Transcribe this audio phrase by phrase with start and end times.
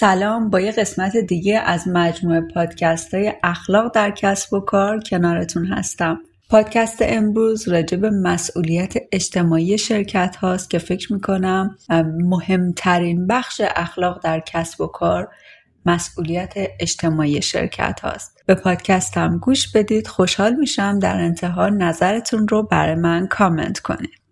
[0.00, 0.50] سلام.
[0.50, 6.20] با یه قسمت دیگه از مجموعه پادکست های اخلاق در کسب و کار کنارتون هستم.
[6.50, 11.76] پادکست امروز راجع به مسئولیت اجتماعی شرکت هاست که فکر می‌کنم
[12.18, 15.28] مهمترین بخش اخلاق در کسب و کار
[15.86, 18.42] مسئولیت اجتماعی شرکت هاست.
[18.46, 20.06] به پادکستم گوش بدید.
[20.06, 20.98] خوشحال میشم.
[20.98, 24.27] در انتها نظرتون رو برای من کامنت کنید.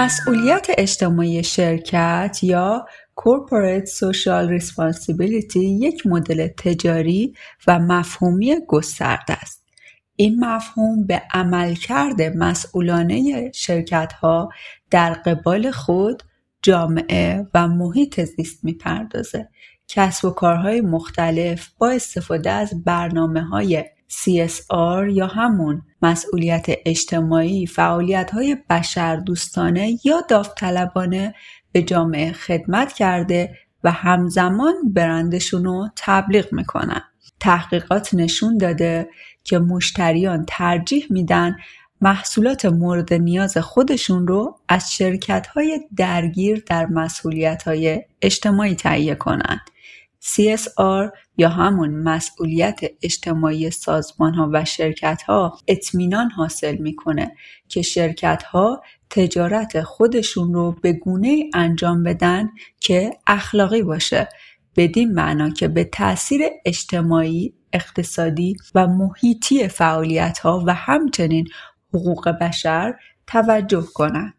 [0.00, 2.86] مسئولیت اجتماعی شرکت یا
[3.20, 7.34] Corporate Social Responsibility یک مدل تجاری
[7.66, 9.64] و مفهومی گسترده است.
[10.16, 14.48] این مفهوم به عملکرد مسئولانه شرکت ها
[14.90, 16.22] در قبال خود،
[16.62, 19.48] جامعه و محیط زیست می‌پردازه.
[19.88, 28.30] کسب و کارهای مختلف با استفاده از برنامه های CSR یا همون مسئولیت اجتماعی فعالیت
[28.30, 31.34] های بشر دوستانه یا داوطلبانه
[31.72, 37.02] به جامعه خدمت کرده و همزمان برندشون رو تبلیغ می‌کنن.
[37.40, 39.08] تحقیقات نشون داده
[39.44, 41.56] که مشتریان ترجیح میدن
[42.00, 49.60] محصولات مورد نیاز خودشون رو از شرکت های درگیر در مسئولیت های اجتماعی تهیه کنند.
[50.22, 57.36] CSR یا همون مسئولیت اجتماعی سازمان ها و شرکت ها اطمینان حاصل می‌کنه
[57.68, 62.48] که شرکت ها تجارت خودشون رو به گونه انجام بدن
[62.80, 64.28] که اخلاقی باشه
[64.76, 71.48] بدین معنا که به تاثیر اجتماعی اقتصادی و محیطی فعالیت ها و همچنین
[71.94, 72.94] حقوق بشر
[73.26, 74.34] توجه کنند.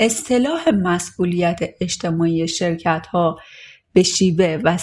[0.00, 3.38] اصطلاح مسئولیت اجتماعی شرکت ها
[3.96, 4.78] به شیوه و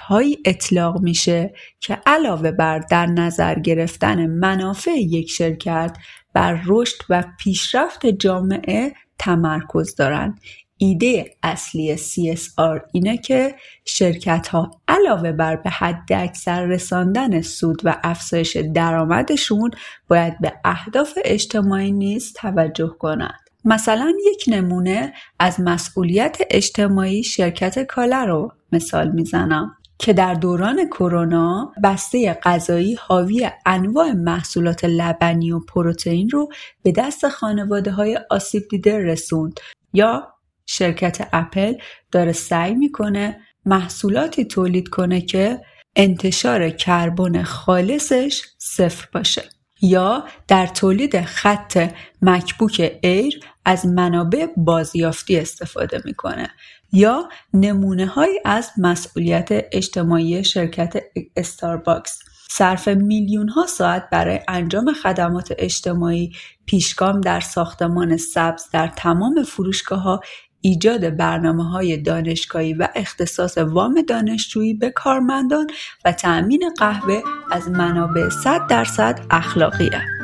[0.00, 5.96] هایی اطلاق میشه که علاوه بر در نظر گرفتن منافع یک شرکت
[6.32, 10.40] بر رشد و پیشرفت جامعه تمرکز دارند.
[10.76, 13.54] ایده اصلی CSR اینه که
[13.84, 19.70] شرکت ها علاوه بر به حد اکثر رساندن سود و افزایش درآمدشون
[20.08, 23.47] باید به اهداف اجتماعی نیز توجه کنند.
[23.64, 31.72] مثلا یک نمونه از مسئولیت اجتماعی شرکت کالا رو مثال می‌زنم که در دوران کرونا
[31.84, 36.48] بسته غذایی حاوی انواع محصولات لبنی و پروتئین رو
[36.82, 39.60] به دست خانواده های آسیب دیده رسوند.
[39.92, 40.28] یا
[40.66, 41.74] شرکت اپل
[42.12, 45.60] داره سعی می‌کنه محصولاتی تولید کنه که
[45.96, 49.42] انتشار کربن خالصش صفر باشه.
[49.82, 56.48] یا در تولید خط MacBook Air از منابع بازیافتی استفاده می‌کنه
[56.92, 61.02] یا نمونه های از مسئولیت اجتماعی شرکت
[61.36, 62.18] استارباکس
[62.50, 66.32] صرف میلیون ها ساعت برای انجام خدمات اجتماعی
[66.66, 70.20] پیشگام در ساختمان سبز در تمام فروشگاه ها
[70.68, 75.66] ایجاد برنامه های دانشگاهی و اختصاص وام دانشجویی به کارمندان
[76.04, 80.17] و تأمین قهوه از منابع 100 درصد اخلاقیه.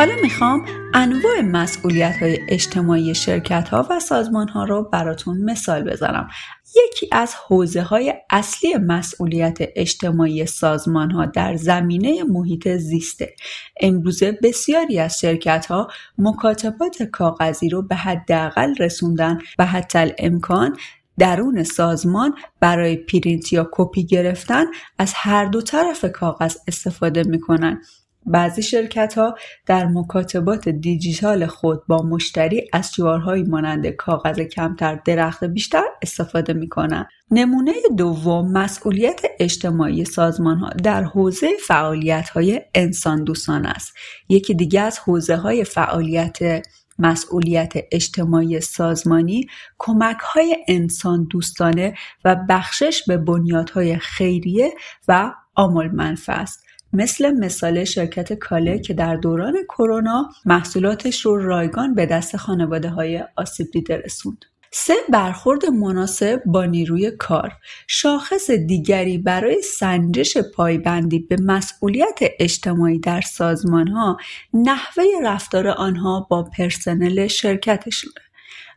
[0.00, 6.28] حالا می‌خوام انواع مسئولیت های اجتماعی شرکت ها و سازمان ها رو براتون مثال بزنم.
[6.76, 13.34] یکی از حوزه های اصلی مسئولیت اجتماعی سازمان ها در زمینه محیط زیسته.
[13.80, 15.88] امروزه بسیاری از شرکت ها
[16.18, 20.76] مکاتبات کاغذی رو به حداقل رسوندن و حتی امکان
[21.18, 24.64] درون سازمان برای پرینت یا کپی گرفتن
[24.98, 27.80] از هر دو طرف کاغذ استفاده می‌کنن
[28.26, 29.34] بعضی شرکت ها
[29.66, 36.68] در مکاتبات دیجیتال خود با مشتری از جوارهایی مانند کاغذ کمتر درخت بیشتر استفاده می
[36.68, 37.08] کنند.
[37.30, 43.94] نمونه دوم مسئولیت اجتماعی سازمان ها در حوزه فعالیت های انسان دوستان است.
[44.28, 46.62] یکی دیگه از حوزه های فعالیت
[46.98, 49.46] مسئولیت اجتماعی سازمانی
[49.78, 51.94] کمک های انسان دوستانه
[52.24, 54.70] و بخشش به بنیادهای خیریه
[55.08, 56.69] و آمل منفع است.
[56.92, 63.24] مثل مثال شرکت کاله که در دوران کرونا محصولاتش رو رایگان به دست خانواده های
[63.36, 64.44] آسیب دیده رسوند.
[64.72, 67.52] سه برخورد مناسب با نیروی کار
[67.86, 74.16] شاخص دیگری برای سنجش پایبندی به مسئولیت اجتماعی در سازمان ها
[74.54, 78.14] نحوه رفتار آنها با پرسنل شرکتشونه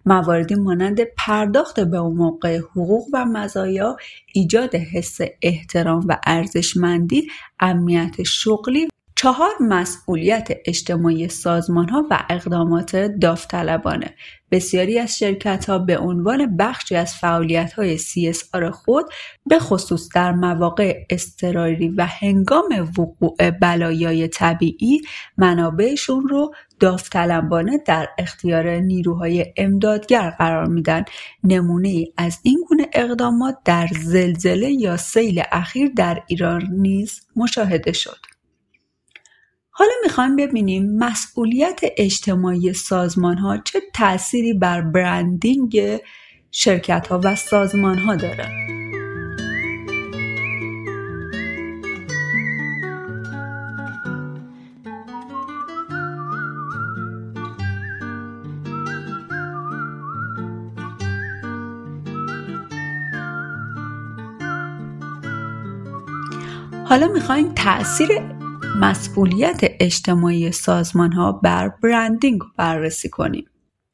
[0.06, 3.98] مواردی مانند پرداخت به موقع حقوق و مزایا
[4.34, 7.28] ایجاد حس احترام و ارزشمندی
[7.60, 8.88] امنیت شغلی
[9.24, 14.16] چهار مسئولیت اجتماعی سازمان ها و اقدامات داوطلبانه.
[14.52, 19.06] بسیاری از شرکت ها به عنوان بخشی از فعالیت های CSR خود
[19.46, 25.02] به خصوص در مواقع اضطراری و هنگام وقوع بلایای طبیعی
[25.38, 26.54] منابعشون رو
[26.84, 31.06] داوطلبانه در اختیار نیروهای امدادگر قرار میدن
[31.44, 37.92] نمونه ای از این گونه اقدامات در زلزله یا سیل اخیر در ایران نیز مشاهده
[37.92, 38.18] شد
[39.70, 46.00] حالا می‌خوایم ببینیم مسئولیت اجتماعی سازمان ها چه تأثیری بر برندینگ
[46.52, 48.83] شرکت ها و سازمان ها داره.
[66.94, 68.08] حالا می‌خوایم تاثیر
[68.80, 73.46] مسئولیت اجتماعی سازمان ها بر برندینگ بررسی کنیم.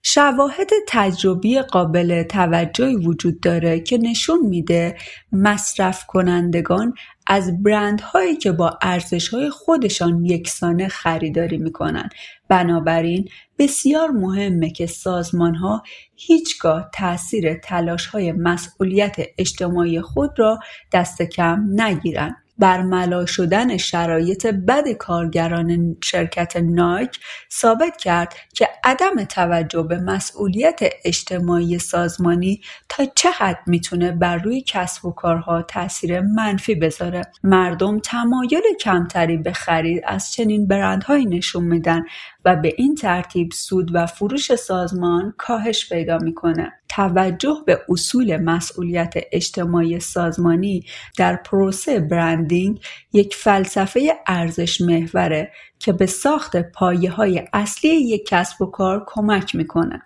[0.03, 4.97] شواهد تجربی قابل توجهی وجود داره که نشون میده
[5.31, 6.93] مصرف کنندگان
[7.27, 12.09] از برندهایی که با ارزشهای خودشان یکسانه خریداری می‌کنن
[12.47, 13.27] بنابراین
[13.59, 15.83] بسیار مهمه که سازمان ها
[16.15, 20.59] هیچگاه تاثیر تلاش های مسئولیت اجتماعی خود را
[20.93, 27.19] دست کم نگیرند برملا شدن شرایط بد کارگران شرکت نایک
[27.51, 34.61] ثابت کرد که عدم توجه به مسئولیت اجتماعی سازمانی تا چه حد می‌تونه بر روی
[34.61, 41.63] کسب و کارها تاثیر منفی بذاره مردم تمایل کمتری به خرید از چنین برندهایی نشون
[41.63, 42.03] میدن
[42.45, 46.78] و به این ترتیب سود و فروش سازمان کاهش پیدا می‌کنه.
[46.89, 50.86] توجه به اصول مسئولیت اجتماعی سازمانی
[51.18, 52.81] در پروسه برندینگ
[53.13, 59.56] یک فلسفه ارزش محوره که به ساخت پایه های اصلی یک کسب و کار کمک
[59.56, 60.01] می‌کنه.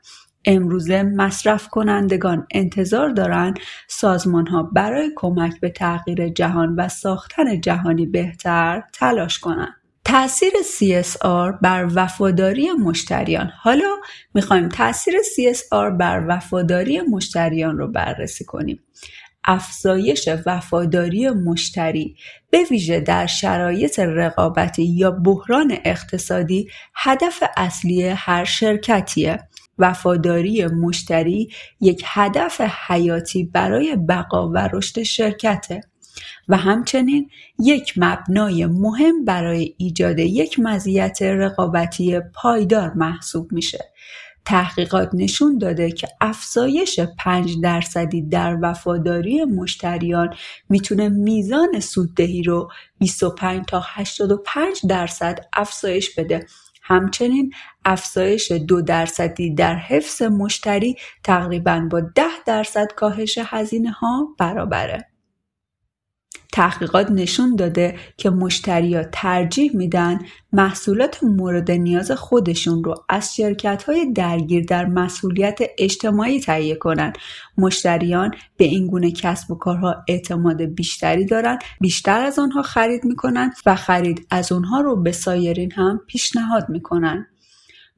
[0.46, 8.06] امروزه مصرف کنندگان انتظار دارند سازمان ها برای کمک به تغییر جهان و ساختن جهانی
[8.06, 9.83] بهتر تلاش کنند.
[10.06, 13.52] تاثیر CSR بر وفاداری مشتریان.
[13.62, 13.96] حالا
[14.34, 18.80] می‌خوایم تاثیر CSR بر وفاداری مشتریان رو بررسی کنیم.
[19.46, 22.16] افزایش وفاداری مشتری
[22.50, 29.40] به ویژه در شرایط رقابتی یا بحران اقتصادی هدف اصلی هر شرکتیه.
[29.78, 31.50] وفاداری مشتری
[31.82, 35.82] یک هدف حیاتی برای بقا و رشد شرکته.
[36.48, 37.30] و همچنین
[37.60, 43.94] یک مبنای مهم برای ایجاد یک مزیت رقابتی پایدار محسوب میشه.
[44.46, 50.36] تحقیقات نشون داده که افزایش 5 درصدی در وفاداری مشتریان
[50.70, 56.46] می‌تونه میزان سوددهی رو 25 تا 85 درصد افزایش بده
[56.82, 57.54] همچنین
[57.86, 65.13] افزایش دو درصدی در حفظ مشتری تقریبا با 10 درصد کاهش هزینه ها برابره.
[66.54, 70.20] تحقیقات نشون داده که مشتریا ترجیح میدن
[70.54, 77.18] محصولات مورد نیاز خودشون رو از شرکت های درگیر در مسئولیت اجتماعی تهیه کنند.
[77.58, 83.54] مشتریان به این گونه کسب و کارها اعتماد بیشتری دارند بیشتر از آنها خرید می‌کنن
[83.66, 87.28] و خرید از آنها رو به سایرین هم پیشنهاد می‌کنن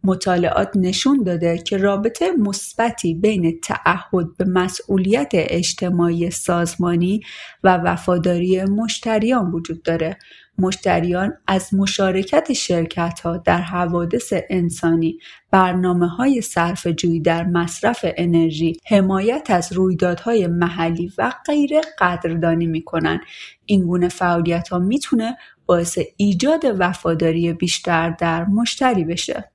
[0.06, 7.22] مطالعات نشون داده که رابطه مثبتی بین تعهد به مسئولیت اجتماعی سازمانی
[7.64, 10.18] و وفاداری مشتریان وجود داره.
[10.58, 15.20] مشتریان از مشارکت شرکت ها در حوادث انسانی،
[15.52, 23.20] برنامه های صرف جویی در مصرف انرژی، حمایت از رویدادهای محلی و غیره قدردانی می‌کنن.
[23.66, 29.52] این گونه فعالیت ها می‌تونه باعث ایجاد وفاداری بیشتر در مشتری بشه.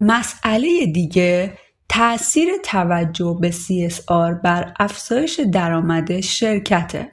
[0.00, 7.10] مسئله دیگه تاثیر توجه به CSR بر افزایش درآمد شرکته.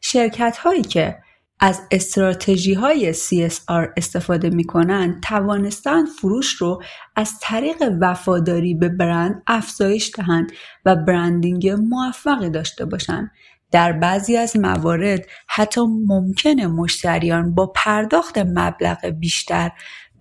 [0.00, 1.18] شرکت هایی که
[1.60, 6.82] از استراتژی های CSR استفاده می کنند توانستند فروش رو
[7.16, 10.52] از طریق وفاداری به برند افزایش دهند
[10.84, 13.30] و برندینگ موفقی داشته باشند.
[13.70, 19.70] در بعضی از موارد حتی ممکن مشتریان با پرداخت مبلغ بیشتر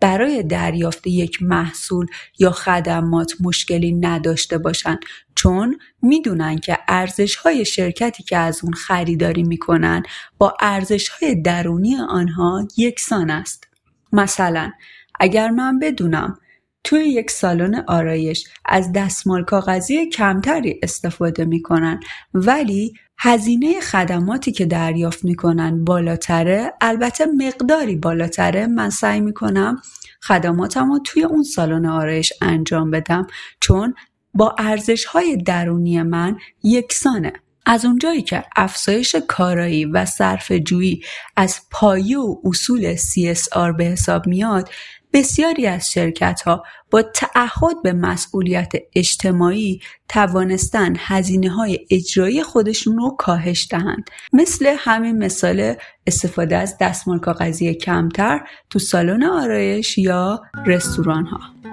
[0.03, 2.07] برای دریافت یک محصول
[2.39, 4.99] یا خدمات مشکلی نداشته باشند
[5.35, 10.03] چون می‌دونن که ارزش های شرکتی که از اون خریداری می‌کنن
[10.37, 13.67] با ارزش های درونی آنها یکسان است.
[14.11, 14.71] مثلا
[15.19, 16.39] اگر من بدونم
[16.83, 18.47] توی یک سالن آرایش.
[18.65, 21.99] از دستمال کاغذی کمتری استفاده می‌کنن.
[22.33, 26.73] ولی هزینه خدماتی که دریافت می‌کنن بالاتره.
[26.81, 28.67] البته مقداری بالاتره.
[28.67, 29.81] من سعی می‌کنم
[30.21, 33.27] خدماتم رو توی اون سالن آرایش انجام بدم.
[33.59, 33.95] چون
[34.33, 37.33] با ارزش های درونی من یکسانه.
[37.65, 41.01] از اونجایی که افزایش کارایی و صرف جویی
[41.37, 44.69] از پایه و اصول CSR به حساب میاد
[45.13, 53.15] بسیاری از شرکت ها با تعهد به مسئولیت اجتماعی توانستن هزینه های اجرایی خودشون رو
[53.19, 54.09] کاهش دهند.
[54.33, 55.75] مثل همین مثال
[56.07, 61.72] استفاده از دستمال کاغذی کمتر تو سالن آرایش یا رستوران ها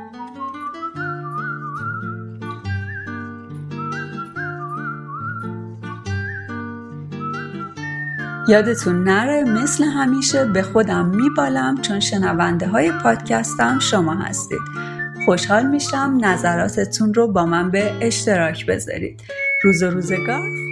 [8.49, 14.61] یادتون نره مثل همیشه به خودم میبالم چون شنونده های پادکستم شما هستید.
[15.25, 19.20] خوشحال میشم نظراتتون رو با من به اشتراک بذارید.
[19.62, 20.70] روز و روزگار